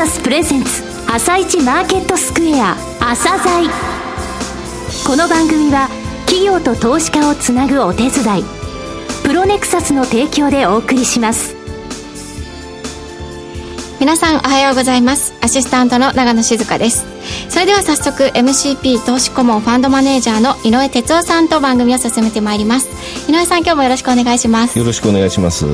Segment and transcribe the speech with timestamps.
[0.00, 3.68] サスプレゼンツ朝一マーケットスクエア朝鮮。
[5.06, 5.90] この番組は
[6.24, 8.44] 企業と投資家をつなぐお手伝い
[9.24, 11.54] プロネクサスの提供でお送りします。
[14.00, 15.34] 皆さんおはようございます。
[15.42, 17.04] アシスタントの長野静香です。
[17.50, 22.88] それでは早速 MCP 投資顧問ファンドマネージャーの井上哲夫さんと番組を進めてまいります。
[23.30, 24.78] 井上さん今日もよろしくお願いします。
[24.78, 25.66] よろしくお願いします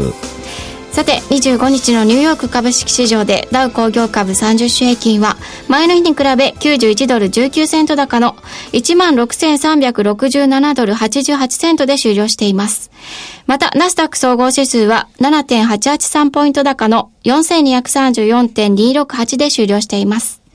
[0.97, 5.37] さて25日のニューヨーク株式市場でダウ工業株30種平均は
[5.68, 6.25] 前の日に比べ
[6.59, 8.35] 91ドル19セント高の
[8.73, 12.90] 16,367ドル88セントで終了しています。
[13.45, 20.46] また、ナスダック総合指数は7.883ポイント高の4234.268で終了しています。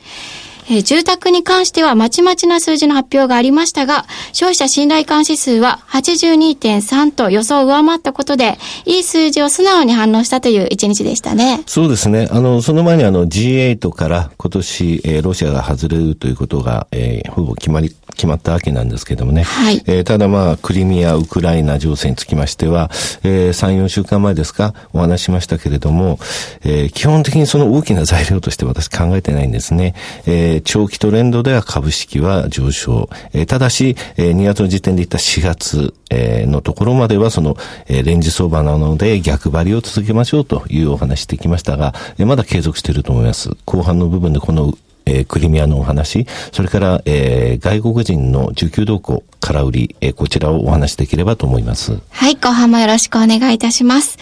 [0.71, 11.61] えー住宅に関してはまちまちな数字の発表がありましたが、消費者信頼感指数は82.3と予想を上回ったことで、いい数字を素直に反応したという一日でしたね。
[11.67, 12.27] そうですね。
[12.31, 19.43] あの、その前にあの G8 から今年、えーロシアが外れるということが、えーほぼ決まり、決まったわけなんですけどもね。
[19.43, 22.89] はいえーただまあ、クリミア、ウクライナ情勢につきましては、
[23.23, 26.17] えー3、4週間前ですか、お話ししましたけれども、
[26.63, 29.95] えー基本的にその大きな材料として私考えてないんですね。
[30.25, 33.09] えー長期トレンドでは株式は上昇。
[33.33, 43.49] えーただし、えー2月の時点で言った4月、えーのところまではその、えーレンジ相場なので逆張りを続けましょうというお話してきましたが、えーまだ継続していると思います。
[43.65, 44.73] 後半の部分でこの
[45.05, 51.99] えークリミアのお話、それから、えー外国人の需給動向、空売り、えーこちらをお話しできればと思います。
[52.11, 54.17] はい、後半もよろしくお願いいたします。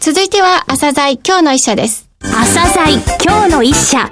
[0.00, 2.08] 続いては、朝鮮今日の一社です。
[2.22, 4.10] 朝鮮今日の一社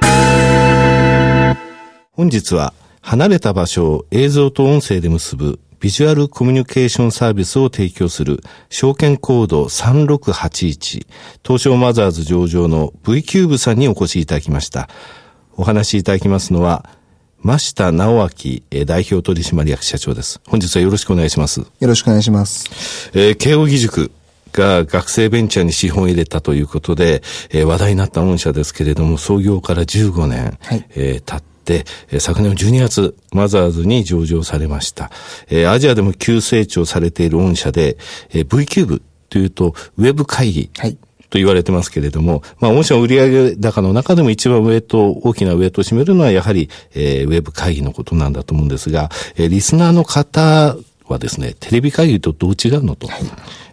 [2.20, 11.06] 本日は、離れた場所を映像と音声で結ぶビジュアルコミュニケーションサービスを提供する証券コード3681
[11.42, 14.90] 東証マザーズ上場の V キューブさんにお越しいただきました。
[15.56, 16.84] お話しいただきますのは、
[17.42, 18.28] 増田直明
[18.70, 20.42] えー代表取締役社長です。
[20.46, 21.60] 本日はよろしくお願いします。
[21.60, 23.10] よろしくお願いします。
[23.14, 24.12] えー慶応義塾
[24.52, 31.42] が学生ベンチャーに資本を入れたということで、えー話題になった御社ですけれども、創業から15年、はいえー経っ
[32.18, 35.10] 昨年の12月、マザーズに上場されました。
[35.48, 37.96] えーアジアでも急成長されている御社で、
[38.30, 40.70] えー V キューブというと、ウェブ会議。
[40.78, 40.96] はい
[41.30, 50.76] と言われてますけれども、まあ、御社の売上高の中でも一番ウェイト、大きなウェイトを占めるのは、やはり、えーウェブ会議のことなんだと思うんですが、えーリスナーの方
[51.06, 53.08] はですね、テレビ会議とどう違うのと。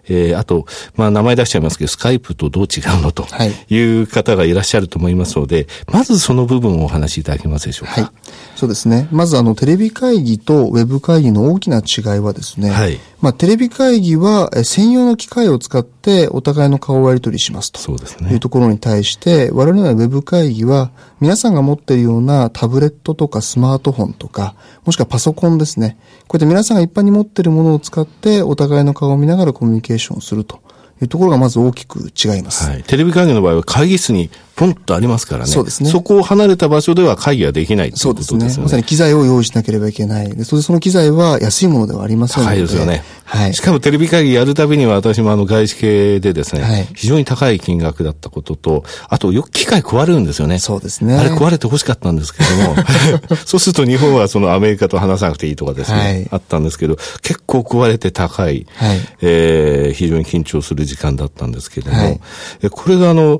[0.09, 8.01] えーあと、まあ、名前出しちゃいますけど、スカイプとどう違うのとはいいう方がいらっしゃると思いますので、まずその部分をお話しいただけますでしょうか？
[8.01, 8.11] はい。
[8.55, 9.07] そうですね。
[9.11, 12.69] まずあの、テレビ会議とウェブ会議の大きな違いはですね。
[12.69, 17.79] はいまあ、テレビ会議はえ専用の機械を使ってお互いの顔をやり取りしますと。
[17.79, 18.39] そうですねいう。
[18.39, 24.53] ところに対して、我々のウェブ会議は、皆さんが持っているようなタブレットとかスマートフォンとか、
[24.85, 25.97] もしくはパソコンですね。
[26.27, 30.61] こうやって皆さんが一般に持っているものを使って、お互いの顔を見ながらコミュニケーションレーションすると。
[31.01, 32.69] いうところがまず大きく違います。
[32.69, 32.83] はい。
[32.83, 35.51] テレビ会議の場合は会議室にポンとありますからね。
[35.51, 38.39] そうですねそこを離れた場所では会議はできないといそううですね。
[38.39, 38.63] ことですよね。
[38.63, 40.35] まさに機材を用意しなければいけない。
[40.35, 42.55] で、それでその機材は安いものではありませんので。
[42.55, 43.03] 高いですよね。
[43.25, 43.61] はいし。
[43.61, 50.57] かもテレビ会議やるたびには私もあの外資系でですね、はい非常に高い金額だったことと、あとよく機械壊れるんですよね。
[50.57, 52.75] そうですねあれ壊れて欲しかったんですけども、
[53.45, 62.19] そうすると日本はそのアメリカと話さなくていいとかですね、はいあったんですけど、結構壊れて高い、はいえー非常に緊張する時間だったんですけども、はい。
[62.63, 63.39] えこれがあの、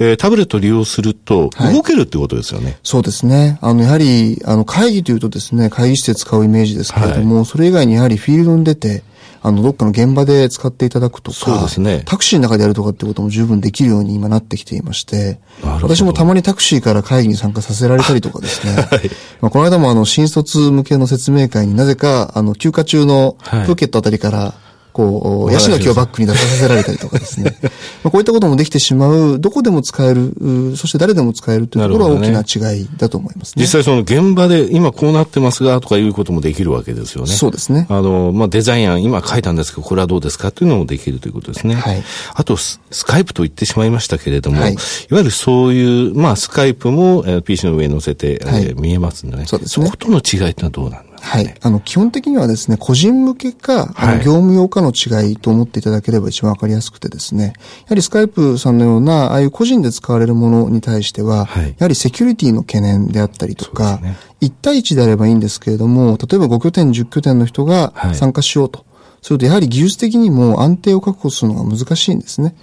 [0.00, 1.74] えータブレットを利用するとはい。
[1.74, 2.78] 動けるってことですよね。
[2.82, 3.58] そうですね。
[3.62, 9.02] あの、やはり、あの、会議というとですね、会議室で使うイメージですけれども、それ以外にやはりフィールドに出て、
[9.42, 12.02] あの、どっかの現場で使っていただくとか、そうですね。
[12.04, 18.74] タクシーの中でやるとかってことも十分できるように今なってきていまして、私もたまにタクシーから会議に参加させられたりとかですね、
[19.40, 23.66] まあ、この間もあの、新卒向けの説明会になぜか、あの、休暇中のプはい。
[23.68, 24.54] ーケットあたりから、
[24.96, 27.54] こう、話ヤシの木をバックに出させられたりとかですね。
[28.02, 33.62] まあこういったこともできてしまう、どこでも使える、うそして誰でも使えるというところは大きな違いだと思いますね。
[33.62, 37.34] 実際その現場で今こうなってますがとかいうこともできるわけですよね。
[37.34, 41.74] そうですねあの、まあ、デザイン案今書いたんですけど、これはどうですかというのもできるということですね。
[41.74, 42.02] はい
[42.34, 49.44] あとス、スカイプと言ってしまいましたけれども、はいい、わゆるそういう、まあ、スカイプも、えー PC の上に載せて、えーはい見えますんでね。
[49.46, 51.54] そうですねそことの違いってのはどうなんですかはい。
[51.60, 68.84] あの、基本的にはですね、個人向けか、あはいの業務用かの違いと思っていただければ一番わかりやすくてですね、やはりスカイプさんのような、ああいう個人で使われるものに対しては、はいやはりセキュリティの懸念であったりとか、ね1対1であればいいんですけれども、例えば5拠点、10拠点の人がはい参加しようと。
[69.22, 72.54] すると、やはり技術的にも安定を確保するのが難しいんですね。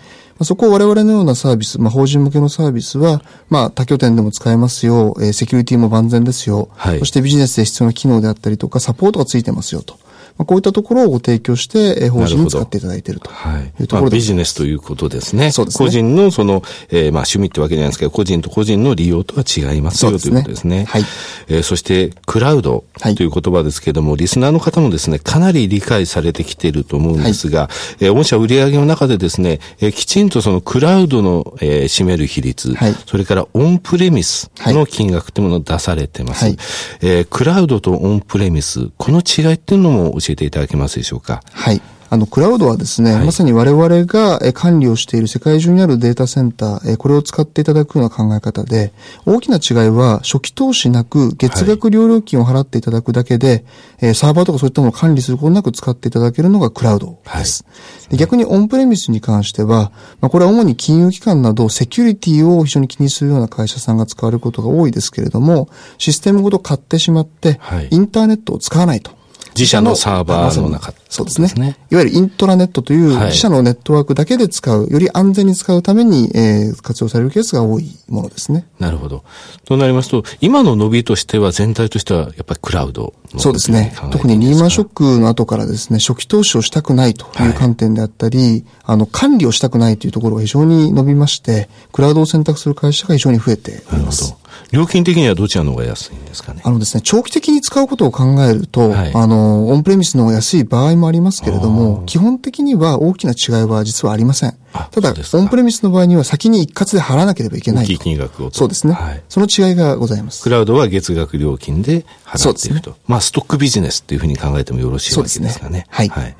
[0.44, 7.00] まああそこを我々のようなサービス、まあ、法人向けのサービスは、まあ、他拠点でも使えますよ、えーセキュリティも万全ですよ、はい。
[7.00, 9.98] そしてビジネスで必要な機能であったりとか、サポートがついてますよと。
[10.38, 13.30] まあ、こういったところをご提供して、えー法人に使っていただいていると。
[13.30, 13.74] はい。
[13.80, 13.88] いう。
[13.88, 15.51] とまあ、ころでビジネスということですね。
[15.51, 15.86] そうですね。
[15.86, 20.86] 個人のその、えーまあ趣味ってわけじゃないですけど、個人と個人の利用とは違いますよということですね。
[20.86, 21.04] はい。
[21.48, 27.70] えーそして、クラウドはいという言葉ですけども、リスナーの方もですね、かなり理解されてきていると思うんですが、
[28.00, 36.46] えー御社売上の中でですね、えーきちんとそのクラウドの、えー占める比率、はいそれからオンプレミスの金額というものを出されてます。
[36.46, 36.58] はい
[37.02, 41.44] えークラウドとオンプレミス、この違いっていうのも教えていただけますでしょうか？
[41.52, 41.80] はい。
[42.13, 48.94] あの、クラウドはですね、はいまさに我々がえー管理をしている世界中にあるデータセンター、えーこれを使っていただくような考え方で、
[49.25, 53.65] 大きな違いは初期投資なく月額料料金を払っていただくだけで、
[54.00, 57.65] えーサーバーとかそういったものを管理することなく使っていただけるのがクラウドです。
[58.10, 65.68] で逆にオンプレミスに関しては、まあ、これは主に金融機関などセキュリティを非常に気にするような会社さんが使われることが多いですけれども、
[65.98, 69.23] システムごと買ってしまって、はいインターネットを使わないと。
[69.56, 71.48] 自社のサーバーの中そうですね。
[71.48, 78.66] そうですねいわゆるイントラネットというはい自社のネットワークだけで使う、より安全に使うために、えー活用されるケースが多いものですね。
[78.80, 79.24] なるほど。
[79.66, 94.32] となりますと、今の伸びとしては全体としてはやっぱりクラウドのそうですね特にリーマンショックの後からですね、初期投資をしたくないという観点であったり、あの、管理をしたくないというところが非常に伸びまして、クラウドを選択する会社が非常に増えておなるほります。
[94.32, 94.38] ど。
[94.72, 96.62] 料金的にはどちらの方が安いんですかね？
[96.64, 104.90] あのですね、長期的に使うことを考えると、はいあの、オンプレミスの方が安い場合もありますけれども、基本的には大きな違いは実はありませんあ。
[104.92, 107.94] ただオンプレミスの場合には先に一括で払わなければいけないと。
[107.94, 109.24] 大きい金額をとそうですね、はい。
[109.30, 110.50] その違いがございますク。
[110.50, 112.92] ラウドは月額料金で払っていくと。
[112.92, 115.52] そうまあ、ストックビジネスっていうふうに考えてもよろしいわけですかね。
[115.52, 116.36] そうですねはい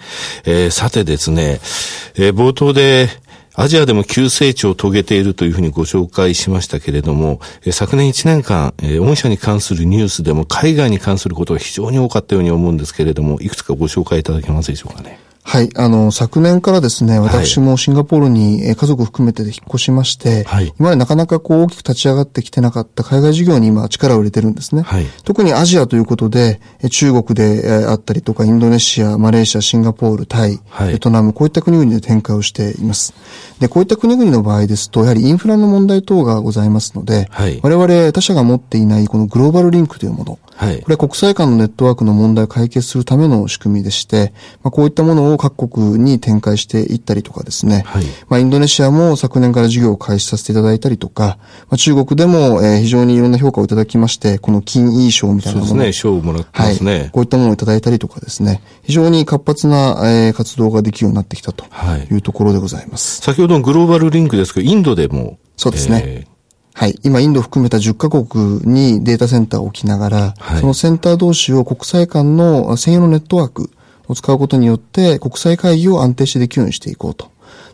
[0.46, 1.60] えーさてですね、
[2.16, 3.10] えー冒頭で、
[3.56, 7.40] アジアでも急成長を遂げているというふうにご紹介しましたけれども、
[7.72, 15.23] 昨年1年間、御社に関するニュースでも海外に関することが非常に多かったように思うんですけれども、いくつかご紹介いただけますでしょうかね。
[15.46, 15.70] はい。
[15.76, 24.82] あの、昨年からですね、私もシンガポールにえー家族含めて引っ越しまして、はい今までなかなかこう大きく立ち上がってきてなかった海外事業に今力を入れてるんですね。
[24.84, 33.14] はい特にアジアということで、えー中国でえーあったりとか、インドネシア、マレーシア、シンガポール、タイ、はいベトナム、こういった国々で展開をしています。
[33.60, 51.38] で、こういった国々の場合ですと、やはりインフラの問題等がございますので、はい我々他社が持っていないこのグローバルリンクというもの、はいこれは国際間のネットワークの問題を解決するための仕組みでして、まあ、こういったものを各国に展開していったりとかですね、はいまあ、インドネシアも昨年から事業を開始させていただいたりとか、
[51.70, 56.76] まあ、中国でも、えー非常にいろんな評価をいただきまして、この金 E 賞みたいなものそうですね、賞をもらってまはい。
[56.76, 57.10] すね。
[57.14, 63.22] こういったものをいただいたりとかですね、非常に活発な、えー活動ができるようになってきたとはいいうところでございます。
[63.22, 66.28] 先ほどのグローバルリンクですけど、インドでも、そうですねえ
[66.76, 67.00] はい。
[67.04, 73.70] 今、インドを含めた10カ国にデータセンターを置きながら、はいそのセンター同士を国際間の専用のネットワーク
[74.08, 77.32] を使うことによって、国際会議を安定してできるようにしていこうと。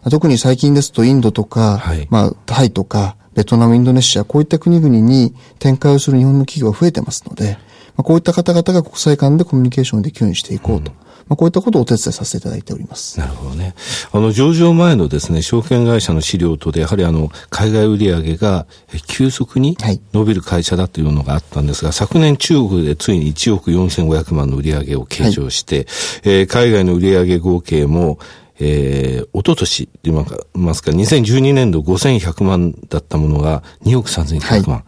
[0.09, 7.57] 特に最近ですと、インドとか、はいまあ、タイとか、ベトナム、インドネシア、こういった国々に展開をする日本の企業が増えてますので、
[7.95, 10.91] まあ、こういった方々が国際間でコミュニケーションできるようにしていこうと。
[11.29, 13.19] まあ、こういったことをお手伝いさせていただいております。
[13.19, 13.75] なるほどね。
[14.11, 25.87] あの、上場前のですね、証券会社の資料とで、やはりあの、海外売上がえ急速にはい伸びる会社だというのがあったんですが、昨年中国でついに1億4500万の売上を計上して、
[26.23, 28.17] えー海外の売上合計も、
[28.59, 30.25] えー、一昨年と言い
[30.55, 34.83] ますか、2012年度5100万だったものが2億3100万。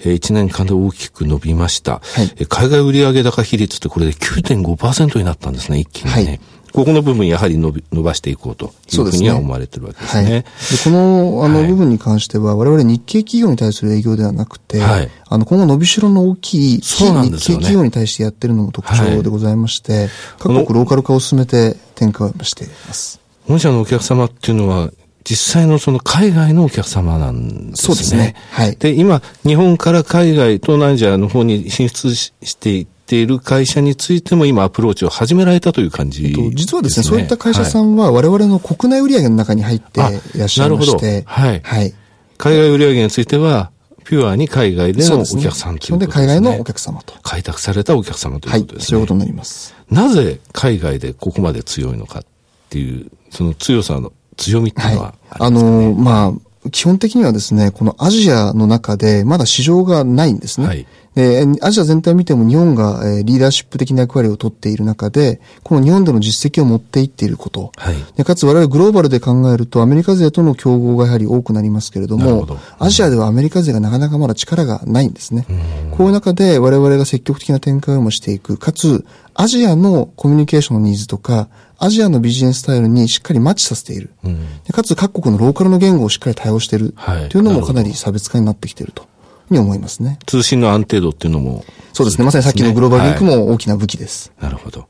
[0.00, 1.92] えー1年間で大きく伸びました。
[1.92, 6.12] はいえー海外売上高比率ってこれで9.5%になったんですね、一気にね。
[6.12, 6.40] はい
[6.72, 10.26] ここの部分やはり伸び伸ばしていこうといそうふうには思われてるわけですはい。
[10.26, 10.44] でね。
[10.84, 23.20] この、あの、はい部分に関しては、我々日系企業に対する営業ではなくて、はいあの、今後伸びしろの大きい、ね非日系企業に対してやってるのも特徴でございまして、この各国ローカル化を進めて展開をしています。
[23.46, 24.90] 本社のお客様っていうのは、
[25.28, 27.86] 実際のその海外のお客様なんですね。
[27.88, 41.92] そうですねはいで、今、日本から海外、東南アジアの方に進出ししていっている会社についても今アプローチを始められたという感じと実はですね、ねそういった会社さはいんは我々の国内売上の中に入ってあいらっしゃいまして、はいはい。
[42.38, 43.70] 海外売上については、
[44.04, 46.26] ピュアに海外でのお客さんということですね。
[46.26, 47.14] 海外のお客様と。
[47.22, 48.78] 開拓されたお客様とはいいうこと。
[48.78, 48.86] ですね。
[48.92, 49.74] そういうことになります。
[49.90, 52.22] なぜ海外でここまで強いのかっ
[52.70, 55.14] ていう、その強さの強みっていうのははい。
[55.30, 55.88] ありますかね？
[55.88, 60.66] の、まあ、基本的にはですね、このアジアの中でまだ市場がないんですね。
[60.66, 67.72] はいでアジア全体を見ても日本がえーリーダーシップ的な役割を取っている中で、この日本での実績を持っていっていること。
[67.76, 75.44] はいでかつ我々グローバルで考えるとアメリカ勢との競合がやはり多くなりますけれども、なるほどアジアではアメリカ勢がなかなかまだ力がないんですね。
[75.90, 78.56] こういう中で我々が積極的な展開をもしていく。
[78.56, 79.04] かつ、
[79.34, 81.48] アジアのコミュニケーションのニーズとか、
[81.78, 84.10] アジアのビジネススタイルにしっかりマッチさせている。
[84.66, 86.92] でかつ各国のローカルの言語をしっかり対応している。
[86.96, 89.08] はいというのもかなり差別化になってきているというふう
[89.50, 90.18] に思いますね。
[90.26, 91.64] 通信の安定度っていうのも。
[91.92, 92.24] そうですね。
[92.24, 94.30] まさにさっきのグローバルリンクはいも大きな武器です。
[94.40, 94.86] なるほど。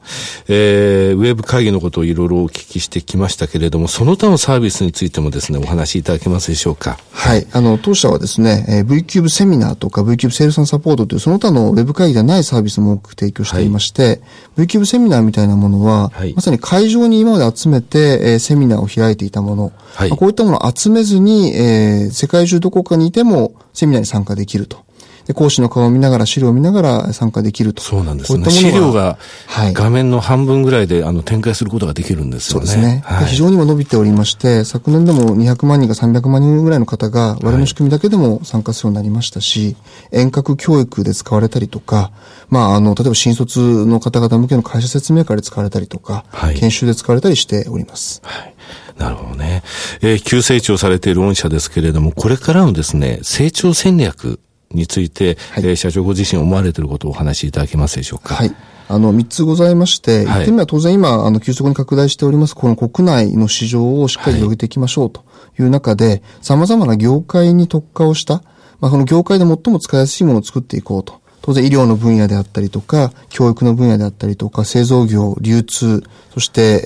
[0.46, 6.98] えー、ウェブ会議のことをいろいろお聞きしてきましたけれども、その他のサービスについてもですね、お話しいただけますでしょうか？
[7.12, 7.46] はい。
[7.52, 14.20] あの、当社はですね、えー VCube セミナーとか VCube セールスサポートというその他のウェブ会議ではないサービスも多く提供していまして、
[14.58, 24.88] VCube セミナーみたいなものは、はいまさに会場に今まで集めて、えーセミナーを開いていたもの、はいまあこういったものを集めずに、えー世界中どこかにいてもセミナーに参加できると。
[25.28, 27.82] で講師の顔を見ながら、資料を見ながら参加できると。
[27.82, 28.50] そうなんですね。
[28.50, 32.66] 資料がはい画面の半分ぐらいで、あの展開することができるんですよね。
[32.66, 33.02] そうですね。
[33.04, 39.76] はい非常にも伸びておりまして、昨年でも200万人か300万人ぐらいの方が、我々の仕組みだけでも参加するようになりましたし、
[40.12, 42.10] 遠隔教育で使われたりとか、
[42.48, 48.22] まあ、あの、例えば新卒の方々向けの会社説明会で使われたりとか、はい研修で使われたりしております。
[48.24, 48.54] はい。
[48.98, 49.62] なるほどね。
[50.02, 54.40] えー急成長されている御社ですけれども、これからのですね、成長戦略
[54.72, 58.34] について、はいえー社長ご自身思われていることをお話しいただけますでしょうか？
[58.34, 58.54] はい。
[58.90, 65.24] あの、三つございまして、はい一点目は当然今、あの、急速に拡大しております、この国内の市場をしっかり広げていきましょうと
[65.58, 68.42] いう中で、様々な業界に特化をした、
[68.80, 71.20] まあ、この業界で最も使いやすいものを作っていこうと。
[71.42, 76.02] 当然医療の分野であったりとか、教育の分野であったりとか、製造業、流通、
[76.32, 76.84] そして、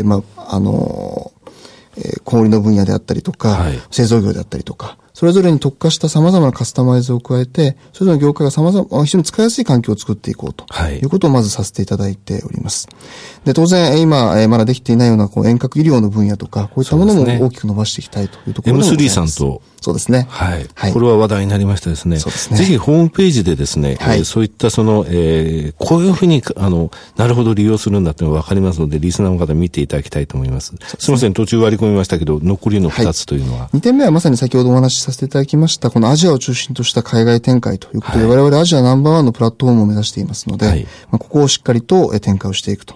[0.00, 1.32] えー、まあ、あの
[1.96, 3.78] えー小売の分野であったりとか、はい。
[3.90, 12.88] 製造業であったりとか、それぞれに特化した様々なカスタマイズを加えて、それぞれの業界が様々、非常に使いやすい環境を作っていこうとはいいうことをまずさせていただいております。
[13.44, 20.26] で、当然、えー今、えーまだできていないようなこう遠隔医療の分野とか、こういったものも大きく伸ばしていきたいというところでもござい M3 ますさんとそうですね。
[20.30, 20.66] はい。
[20.74, 22.18] はいこれは話題になりましたですね。
[22.18, 30.72] そうですねぜひホームページでですね、はいえーそういったその、えーこういうふうに、あの、なるほど利用するんだっていうのがわかりますので、リスナーの方見ていただきたいと思います。
[30.98, 33.68] すみません、途中割り込みましたけど、残りの二つというのは。
[33.72, 42.94] 二点目はまさに先ほどお話しさせていただきました、このアジアを中心とした海外展開ということで、はい我々アジアナンバーワンのプラットフォームを目指していますので、はいまあ、ここをしっかりとえー展開をしていくと。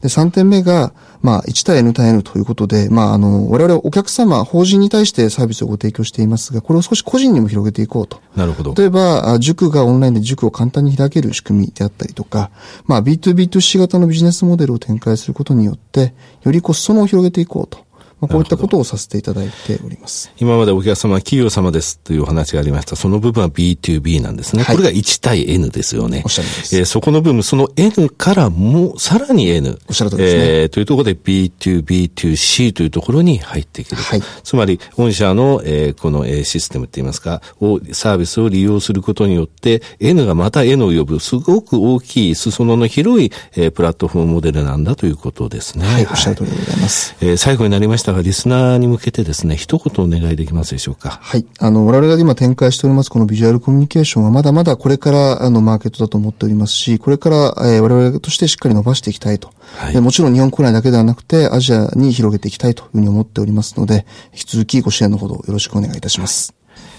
[0.00, 8.20] で、三点目が、まあ、1対 N 対 N ということで、まあ、あの、我々はお客様、法人に対してサービスをご提供していますが、これを少し個人にも広げていこうと。
[8.36, 8.74] なるほど。
[8.74, 12.50] 例えば、あ塾がオンラインで塾を簡単に開ける仕組みであったりとか、
[12.84, 17.85] まあ B2B2C 型のビジネスモデルを展開することによって、よりこう裾野を広げていこうと。
[18.20, 20.32] まあ、こういったことをさせていただいております。
[20.38, 22.96] 今までお客様は企業様ですというお話がありました。
[22.96, 24.62] その部分は B2B なんですね。
[24.62, 26.22] はいこれが1対 N ですよね。
[26.24, 29.78] おっしゃるえーそこの部分、その N からもうさらに N。
[29.88, 34.02] おっしゃる通りですねえーというところで B2B2C というところに入っていけると。
[34.02, 45.86] はいつまり、御社の、えーこの、えーシステムって言いますか、を、サービスを利用することによって、N がまた N を呼ぶ、すごく大きい、裾野の広い、えープラットフォームモデルなんだということですね。
[45.86, 47.14] はい、おっしゃる通りでございます。
[47.20, 51.18] えー最後になりましたが、リスナーに向けてですね、一言お願いできますでしょうか？
[51.22, 51.46] はい。
[51.58, 59.50] あの、我々が今展開しておりますこのビジュアルコミュニケーションはまだまだこれからあのマーケットだと思っておりますし、これから、えー我々としてしっかり伸ばしていきたいと。
[59.78, 66.54] はいでもちろん日本国内だけではなくてアジアに広げていきたいというふうに思っておりますので、引き続きご支援のほどよろしくお願いいたします。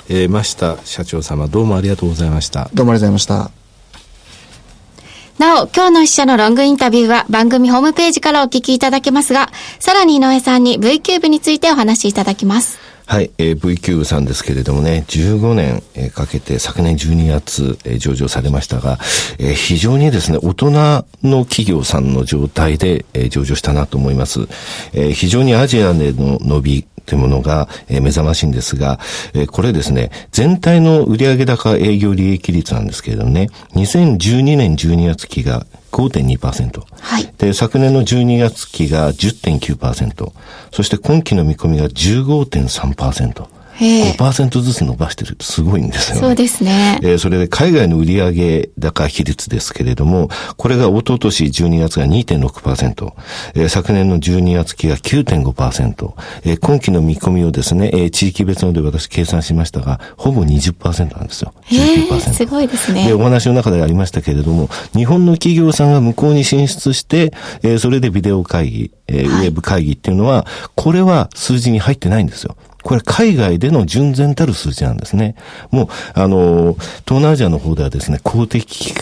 [0.10, 2.70] えー、増田社長様、どうもありがとうございました。
[2.74, 3.67] どうもありがとうございました。
[5.38, 12.80] なお、今日の一社のロングインタビューは番組ホームページからお聞きいただけますが、さらに井上さんに V キューブについてお話しいただきます。
[13.06, 18.98] はい、えー、V キューブさんですけれどもね、15年、えーかけて昨年12月、えー上場されましたが、
[19.38, 24.48] えー非常にですね、大人の企業さんの状態で、えー上場したなと思います。
[24.94, 29.00] えー非常にアジアでの伸びというものが、えー目覚ましいんですが、
[29.34, 36.84] えーこれですね、全体の売上高営業利益率なんですけれどもね、2012年12月期が5.2%。
[37.00, 37.34] はい。
[37.38, 40.32] で、昨年の12月期が10.9%。
[40.72, 43.57] そして今期の見込みが15.3%。
[43.78, 44.12] へえ。
[44.18, 46.22] 5%ずつ伸ばしてるってすごいんですよね。
[46.22, 47.00] そうですね。
[47.04, 53.14] えーそれで海外の売上高比率ですけれども、これが一昨年12月が2.6%、
[53.56, 61.54] えー昨年の12月期が9.5%、えー今期の見込みをですね、えー地域別ので私計算しましたが、ほぼ20%なんですよ。
[61.66, 62.34] へえ、19%。
[62.34, 63.20] すごいですで、ねお。
[63.20, 67.32] 話の中でありましたけれども、日本の企業さんが向こうに進出して、
[67.64, 72.56] えーそれでビデオ会議、えーはいウェブ会議っていうのは、これは数字に入ってないんですよ。
[72.88, 75.36] これ海外での純然たる数字なんですね。
[75.72, 78.94] もう、あの、東南アジアの方ではですね、公的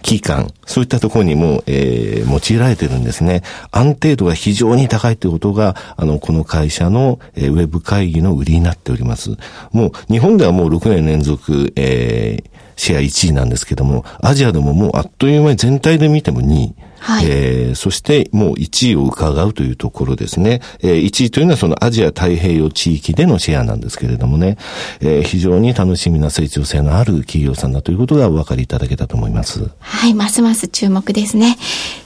[0.00, 3.42] 機関、そういったところにも、えー、用いられてるんですね。
[3.72, 9.36] 安定度が非常に高いということが、あの、この会社の、えー、ウェブ会議の売りになっております。
[9.70, 16.74] もう、日本ではもう6年連続、えー、シェア1位なんですけども、アジアでももうあっという間に全体で見ても2位。
[16.98, 20.60] はい、えー、そしてもう1位を伺うというところですね。
[20.80, 24.58] えー、1位というのはそのアジア太平洋地域でのシェアなんですけれどもね、
[25.00, 29.70] えー、非常に楽しみな成長性のある企業さんだということがお分かりいただけたと思います。
[29.78, 31.56] はい、ますます注目ですね。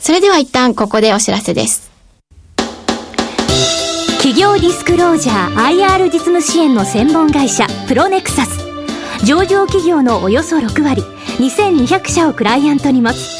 [0.01, 1.91] それでは一旦ここでお知らせです。
[4.19, 8.71] 企業ディスクロージャー IR 実務支援の専門会社プロネクサス
[9.25, 11.03] 上場企業のおよそ6割
[11.39, 13.40] 2200社をクライアントに持つ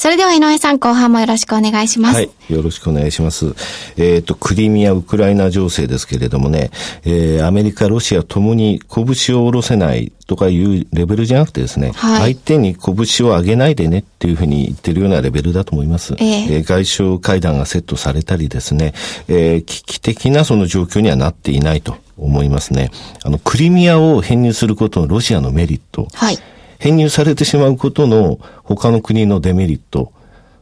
[0.00, 2.16] それでは井上さん、後半もよろしくお願いします。
[2.16, 3.54] はい、よろしくお願いします。
[3.98, 6.70] えっ、ー、と、クリミア、ウクライナ情勢ですけれどもね、
[7.04, 16.14] えー、アメリカ、ロシアともに拳を下ろせないとかいうレベルじゃなくてですね、はい、相手に拳を上げないでねっていうふうに言ってるようなレベルだと思います。
[16.14, 18.94] えー、えー、外相会談がセットされたりですね、
[19.28, 22.90] えー、危機的なその状況にはなっていないと思いますね。
[23.22, 26.08] あの、クリミアを編入することのロシアのメリット。
[26.14, 26.38] はい。
[26.80, 30.12] 編入されてしまうことの他の国のデメリット、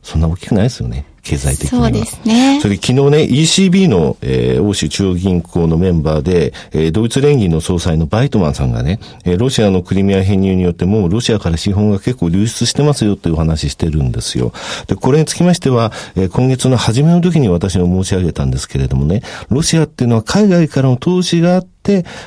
[0.02, 1.06] そんな大きくないですよね。
[1.22, 1.84] 経済的には。
[1.84, 2.60] そうですね。
[2.60, 14.52] それ昨日ね、ECB の、えー、欧州中央銀行のメンバーで、えー、ドイツ連銀の総裁のバイトマンさんがね、えー、ロシアのクリミア編入によってもうロシアから資本が結構流出してますよという話してるんですよ。
[14.86, 21.77] で、これにつきましては、えー、今月の初めの時に私も申し上げたんですけれどもね、ロシアっていうのは海外からの投資があって、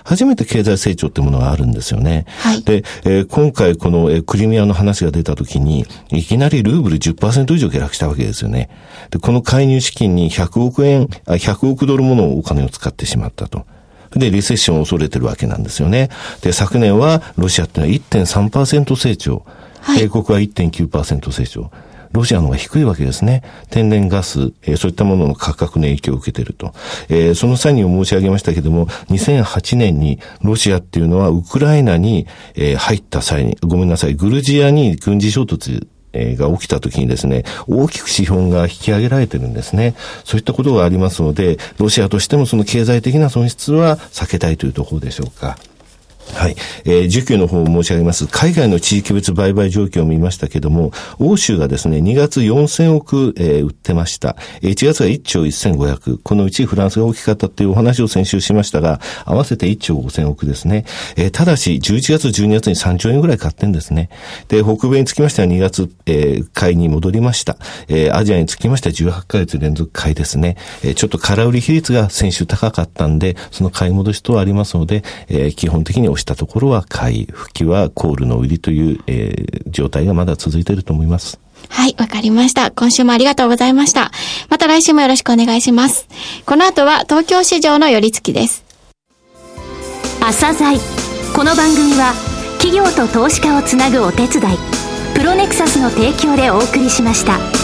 [0.03, 2.25] 初めて経済成長ってものがあるんですよね。
[2.39, 8.69] はい、で、えー、今回この、えー、クリミアの話が出た時に、いきなりルーブル10%以上下落したわけですよね。
[9.09, 13.65] で、この介入資金に100億円、あ100億ドルものお金を使ってしまったと。
[14.15, 16.09] で、リセッションを恐れてるわけなんですよね。
[16.41, 19.45] で、昨年はロシアっていうのは1.3%成長。
[19.79, 21.71] はい、英国は1.9%成長。
[22.13, 23.43] ロシアの方が低いわけですね。
[23.69, 26.73] 天然ガス、えー、そういったものの価格の影響を受けていると。
[27.09, 39.95] えー、その際に申し上げましたけども、2008年にロシアっていうのはウクライナに、えー、入った際に、ごめんなさい、グルジアに軍事衝突が起きた時にですね、大きく資本が引き上げられてるんですね。
[40.25, 45.57] そういったことがありますので、ロシアとしてもその経済的な損失は避けたいというところでしょうか。
[46.33, 46.55] はい。
[46.85, 48.27] えー、需給の方を申し上げます。
[48.27, 54.35] 海外の地域別売買状況を見ましたけども、欧州がですね、2月4000億、えー、売ってました。
[54.61, 56.19] 1月が1兆1500。
[56.23, 60.85] このうちフランスが大きかったっていうお話を先週しましたが、合わせて1兆5000億ですね。
[61.15, 64.09] えー、ただし、11月、12月に3兆円ぐらい買ってんですね。
[64.47, 67.57] で、北米につきましては2月、えー、買いに戻りました。
[67.87, 70.57] えー、アジアにつきましては18ヶ月連続買いですね。
[70.83, 81.39] えー、ちょっと空売り比率が先週高かったんで、その買い戻しとはありますので、えー、基本的に押したところは買い、吹きはコールの売りという、えー、状態がまだ続いていると思います。
[81.69, 82.71] はい、わかりました。
[82.71, 84.11] 今週もありがとうございました。
[84.49, 86.07] また来週もよろしくお願いします。
[86.45, 88.63] この後は東京市場の寄り付きです。
[90.19, 90.77] 朝鮮
[91.35, 92.13] この番組は
[92.59, 94.57] 企業と投資家をつなぐお手伝い、
[95.15, 97.60] プロネクサスの提供でお送りしました。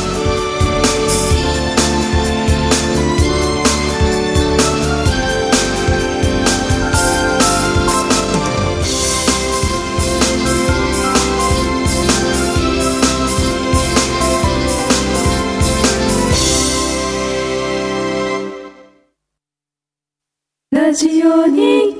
[20.87, 21.96] ラジオ日経